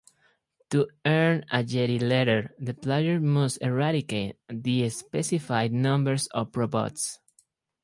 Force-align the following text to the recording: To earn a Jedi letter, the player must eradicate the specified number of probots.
To 0.71 0.87
earn 1.05 1.45
a 1.51 1.63
Jedi 1.63 2.01
letter, 2.01 2.55
the 2.57 2.73
player 2.73 3.19
must 3.19 3.61
eradicate 3.61 4.35
the 4.49 4.89
specified 4.89 5.71
number 5.73 6.13
of 6.33 6.51
probots. 6.51 7.19